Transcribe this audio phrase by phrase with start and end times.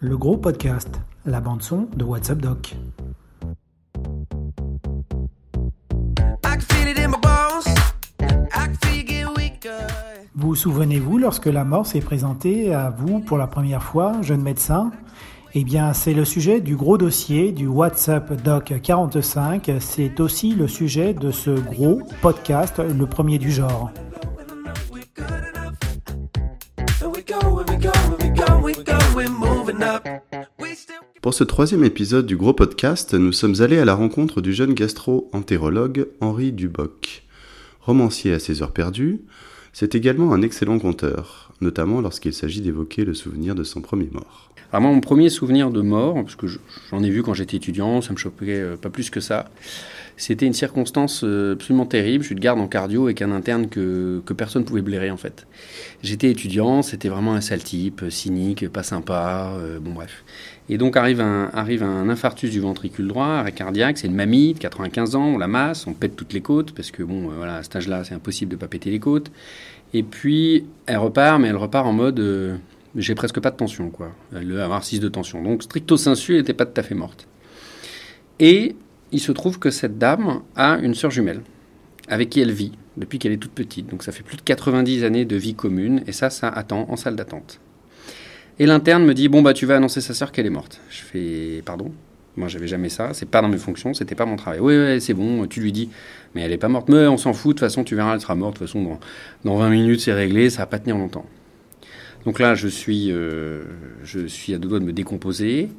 [0.00, 2.76] le gros podcast, la bande-son de WhatsApp Doc.
[10.34, 14.92] Vous souvenez-vous lorsque la mort s'est présentée à vous pour la première fois, jeune médecin?
[15.54, 19.70] Eh bien, c'est le sujet du gros dossier du WhatsApp Doc 45.
[19.80, 23.90] C'est aussi le sujet de ce gros podcast, le premier du genre.
[31.22, 34.74] Pour ce troisième épisode du gros podcast, nous sommes allés à la rencontre du jeune
[34.74, 37.24] gastro-entérologue Henri Duboc.
[37.80, 39.20] Romancier à ses heures perdues,
[39.78, 44.50] c'est également un excellent conteur, notamment lorsqu'il s'agit d'évoquer le souvenir de son premier mort.
[44.72, 46.46] Alors moi, mon premier souvenir de mort, parce que
[46.90, 49.50] j'en ai vu quand j'étais étudiant, ça me choquait euh, pas plus que ça,
[50.16, 52.22] c'était une circonstance euh, absolument terrible.
[52.22, 55.18] Je suis de garde en cardio avec un interne que, personne ne pouvait blairer en
[55.18, 55.46] fait.
[56.02, 60.24] J'étais étudiant, c'était vraiment un sale type, cynique, pas sympa, euh, bon bref.
[60.68, 64.54] Et donc arrive un, arrive un infarctus du ventricule droit, arrêt cardiaque, c'est une mamie
[64.54, 67.34] de 95 ans, on la masse, on pète toutes les côtes, parce que bon, euh,
[67.36, 69.30] voilà, à cet âge-là, c'est impossible de pas péter les côtes.
[69.94, 72.58] Et puis, elle repart, mais elle repart en mode,
[72.96, 74.12] j'ai presque pas de tension, quoi.
[74.34, 75.42] Elle doit avoir 6 de tension.
[75.42, 77.28] Donc, stricto sensu, elle n'était pas tout à fait morte.
[78.40, 78.74] Et
[79.12, 81.40] il se trouve que cette dame a une sœur jumelle
[82.08, 83.88] avec qui elle vit depuis qu'elle est toute petite.
[83.88, 86.96] Donc ça fait plus de 90 années de vie commune et ça, ça attend en
[86.96, 87.60] salle d'attente.
[88.58, 90.80] Et l'interne me dit bon bah tu vas annoncer sa sœur qu'elle est morte.
[90.90, 91.92] Je fais pardon?
[92.36, 94.60] Moi j'avais jamais ça, c'est pas dans mes fonctions, c'était pas mon travail.
[94.60, 95.88] Oui, c'est bon, tu lui dis,
[96.34, 96.88] mais elle est pas morte.
[96.88, 98.54] Mais on s'en fout, de toute façon tu verras, elle sera morte.
[98.54, 99.00] De toute façon dans,
[99.44, 101.26] dans 20 minutes c'est réglé, ça va pas tenir longtemps.
[102.24, 103.64] Donc là je suis, euh,
[104.04, 105.70] je suis à deux doigts de me décomposer.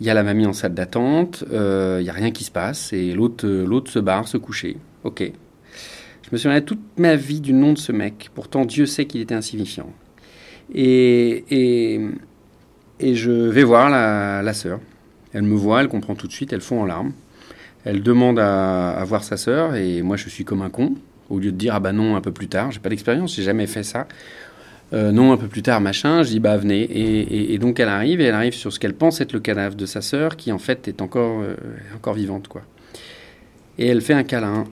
[0.00, 2.50] Il y a la mamie en salle d'attente, euh, il n'y a rien qui se
[2.50, 4.78] passe, et l'autre, euh, l'autre se barre, se coucher.
[5.04, 5.22] Ok.
[6.22, 8.30] Je me souviens toute ma vie du nom de ce mec.
[8.34, 9.92] Pourtant, Dieu sait qu'il était insignifiant.
[10.74, 12.00] Et,
[13.00, 14.80] je vais voir la, la sœur.
[15.32, 17.12] Elle me voit, elle comprend tout de suite, elle fond en larmes.
[17.84, 20.94] Elle demande à, à voir sa sœur, et moi je suis comme un con.
[21.30, 23.44] Au lieu de dire ah bah non un peu plus tard, j'ai pas d'expérience, j'ai
[23.44, 24.06] jamais fait ça.
[24.92, 26.22] Euh, non, un peu plus tard, machin.
[26.22, 26.82] Je dis, bah venez.
[27.52, 29.86] Et, donc elle arrive, et elle arrive sur ce qu'elle pense être le cadavre de
[29.86, 31.56] sa sœur, qui en fait est encore, euh,
[31.94, 32.62] encore vivante, quoi.
[33.78, 34.64] Et elle fait un câlin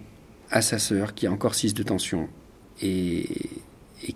[0.51, 2.29] à sa sœur, qui a encore 6 de tension,
[2.83, 3.27] et,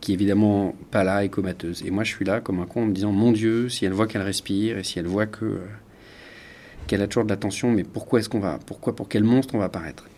[0.01, 1.83] qui est évidemment pas là et comateuse.
[1.85, 3.93] Et moi, je suis là comme un con en me disant, mon Dieu, si elle
[3.93, 5.59] voit qu'elle respire, et si elle voit que euh,
[6.87, 9.55] qu'elle a toujours de la tension, mais pourquoi est-ce qu'on va, pourquoi, pour quel monstre
[9.55, 10.09] on va apparaître?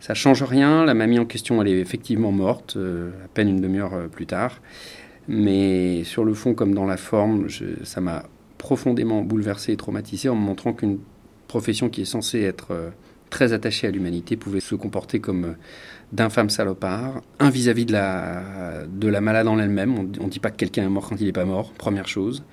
[0.00, 0.84] Ça change rien.
[0.84, 4.60] La mamie en question, elle est effectivement morte, à peine une demi-heure plus tard.
[5.26, 7.48] Mais sur le fond comme dans la forme,
[7.82, 8.24] ça m'a
[8.58, 10.98] profondément bouleversé et traumatisé en me montrant qu'une
[11.48, 12.90] profession qui est censée être euh,
[13.30, 15.54] très attachée à l'humanité pouvait se comporter comme
[16.14, 17.20] d'infâmes salopards.
[17.40, 19.98] Un vis-à-vis de la, de la malade en elle-même.
[19.98, 22.44] On ne dit pas que quelqu'un est mort quand il n'est pas mort, première chose.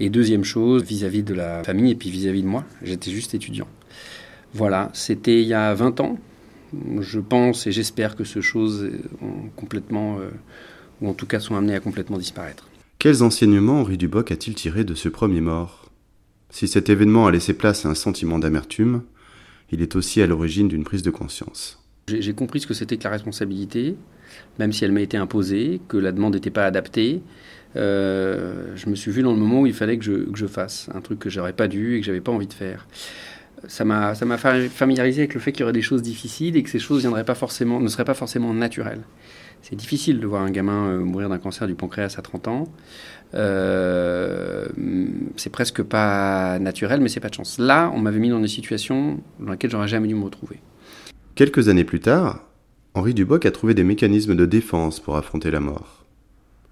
[0.00, 2.64] Et deuxième chose, vis-à-vis de la famille et puis vis-à-vis de moi.
[2.82, 3.68] J'étais juste étudiant.
[4.54, 6.18] Voilà, c'était il y a 20 ans.
[7.00, 8.90] Je pense et j'espère que ce choses
[9.22, 10.18] ont complètement...
[10.18, 10.30] Euh,
[11.02, 12.70] ou en tout cas sont amenés à complètement disparaître.
[12.98, 15.90] Quels enseignements Henri Duboc a-t-il tiré de ce premier mort?
[16.48, 19.02] Si cet événement a laissé place à un sentiment d'amertume,
[19.70, 21.85] il est aussi à l'origine d'une prise de conscience.
[22.08, 23.96] J'ai compris ce que c'était que la responsabilité,
[24.60, 27.20] même si elle m'a été imposée, que la demande n'était pas adaptée.
[27.74, 31.00] Euh, je me suis vu dans le moment où il fallait que je, fasse un
[31.00, 32.86] truc que j'aurais pas dû et que j'avais pas envie de faire.
[33.66, 36.78] Ça m'a familiarisé avec le fait qu'il y aurait des choses difficiles et que ces
[36.78, 39.02] choses viendraient pas forcément, ne seraient pas forcément naturelles.
[39.62, 42.64] C'est difficile de voir un gamin euh, mourir d'un cancer du pancréas à 30 ans.
[43.34, 44.68] Euh,
[45.34, 47.58] c'est presque pas naturel, mais c'est pas de chance.
[47.58, 50.60] Là, on m'avait mis dans une situation dans laquelle j'aurais jamais dû me retrouver.
[51.36, 52.40] Quelques années plus tard,
[52.94, 56.06] Henri Duboc a trouvé des mécanismes de défense pour affronter la mort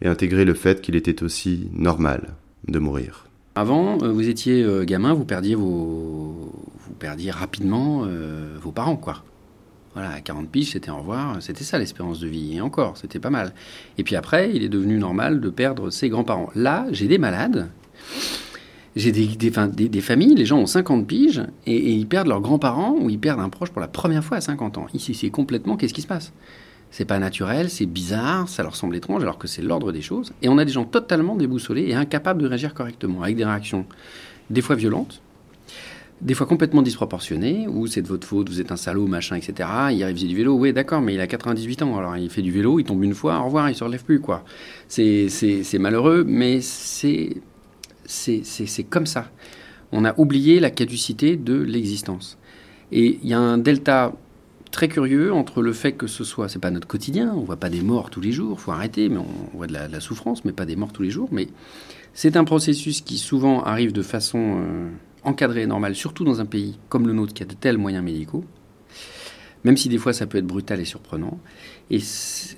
[0.01, 2.35] et intégrer le fait qu'il était aussi normal
[2.67, 3.27] de mourir.
[3.57, 8.09] Avant, euh, vous étiez gamin, vous perdiez vos, vous perdiez rapidement
[8.59, 9.23] vos parents, quoi.
[9.93, 11.43] Voilà, à 40 piges, c'était au revoir.
[11.43, 12.57] C'était ça l'espérance de vie.
[12.57, 13.53] Et encore, c'était pas mal.
[13.99, 16.51] Et puis après, il est devenu normal de perdre ses grands-parents.
[16.55, 17.69] Là, j'ai des malades.
[18.97, 23.19] J'ai des, familles, les gens ont 50 piges et, ils perdent leurs grands-parents ou ils
[23.19, 24.87] perdent un proche pour la première fois à 50 ans.
[24.95, 26.33] Ici, c'est complètement qu'est-ce qui se passe?
[26.93, 30.33] C'est pas naturel, c'est bizarre, ça leur semble étrange alors que c'est l'ordre des choses.
[30.43, 33.85] Et on a des gens totalement déboussolés et incapables de réagir correctement, avec des réactions
[34.49, 35.21] des fois violentes,
[36.21, 39.69] des fois complètement disproportionné, ou c'est de votre faute, vous êtes un salaud, machin, etc.
[39.91, 42.53] Il arrive, du vélo, oui, d'accord, mais il a 98 ans, alors il fait du
[42.53, 44.45] vélo, il tombe une fois, au revoir, il se relève plus, quoi.
[44.87, 47.39] C'est malheureux, mais c'est
[48.91, 49.31] comme ça.
[49.93, 52.39] On a oublié la caducité de l'existence.
[52.93, 54.13] Et il y a un delta
[54.71, 57.71] très curieux entre le fait que ce soit, c'est pas notre quotidien, on voit pas
[57.71, 60.67] des morts tous les jours, faut arrêter, mais on voit de la, souffrance, mais pas
[60.67, 61.29] des morts tous les jours.
[61.31, 61.47] Mais
[62.13, 64.91] c'est un processus qui souvent arrive de façon euh,
[65.23, 68.05] encadrée et normale, surtout dans un pays comme le nôtre qui a de tels moyens
[68.05, 68.45] médicaux,
[69.63, 71.39] même si des fois ça peut être brutal et surprenant.
[71.91, 72.01] Et,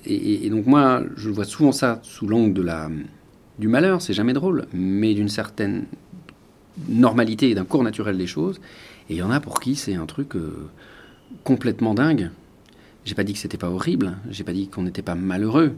[0.05, 2.89] et donc moi, je vois souvent ça sous l'angle de la
[3.59, 5.85] du malheur, c'est jamais drôle, mais d'une certaine
[6.87, 8.59] normalité et d'un cours naturel des choses.
[9.09, 10.69] Et il y en a pour qui c'est un truc euh,
[11.43, 12.29] complètement dingue.
[13.05, 15.75] J'ai pas dit que c'était pas horrible, j'ai pas dit qu'on n'était pas malheureux,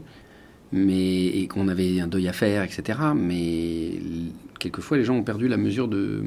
[0.72, 2.98] mais et qu'on avait un deuil à faire, etc.
[3.14, 4.00] Mais
[4.58, 6.24] quelquefois, les gens ont perdu la mesure de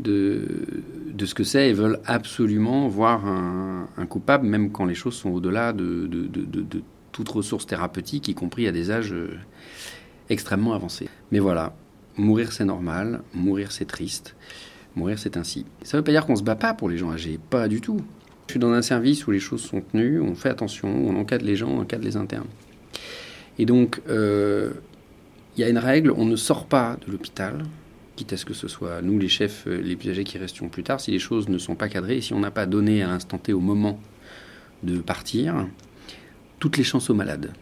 [0.00, 5.74] ce que c'est et veulent absolument voir un, coupable, même quand les choses sont au-delà
[5.74, 6.82] de, de, de,
[7.12, 9.36] toute ressource thérapeutique, y compris à des âges euh,
[10.30, 11.08] extrêmement avancés.
[11.32, 11.74] Mais voilà,
[12.16, 14.34] mourir c'est normal, mourir c'est triste.
[14.98, 15.64] Mourir, c'est ainsi.
[15.82, 17.80] Ça ne veut pas dire qu'on se bat pas pour les gens âgés, pas du
[17.80, 18.00] tout.
[18.48, 21.44] Je suis dans un service où les choses sont tenues, on fait attention, on encadre
[21.44, 22.48] les gens, on encadre les internes.
[23.58, 24.72] Et donc, euh,
[25.56, 27.64] il y a une règle, on ne sort pas de l'hôpital,
[28.16, 30.68] quitte à ce que ce soit nous les chefs, euh, les plus âgés qui restions
[30.68, 33.06] plus tard, si les choses ne sont pas cadrées, si on n'a pas donné à
[33.06, 34.00] l'instant T au moment
[34.82, 35.66] de partir,
[36.58, 37.52] toutes les chances aux malades,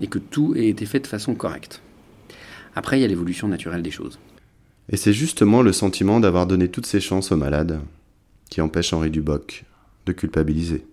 [0.00, 1.80] et que tout ait été fait de façon correcte.
[2.74, 4.18] Après, il y a l'évolution naturelle des choses.
[4.88, 7.80] Et c'est justement le sentiment d'avoir donné toutes ses chances aux malades
[8.50, 9.64] qui empêche Henri Duboc
[10.06, 10.86] de culpabiliser.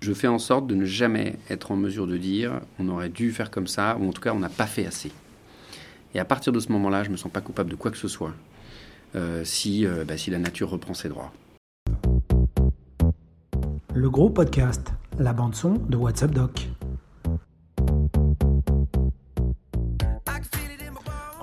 [0.00, 3.32] Je fais en sorte de ne jamais être en mesure de dire on aurait dû
[3.32, 5.10] faire comme ça, ou en tout cas on n'a pas fait assez.
[6.14, 7.96] Et à partir de ce moment-là, je ne me sens pas coupable de quoi que
[7.96, 8.34] ce soit
[9.16, 11.32] euh, si, euh, bah, si la nature reprend ses droits.
[13.94, 16.68] Le gros podcast, la bande-son de WhatsApp Doc.